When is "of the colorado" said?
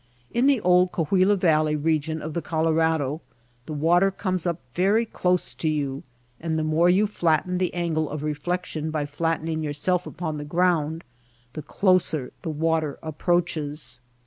2.23-3.21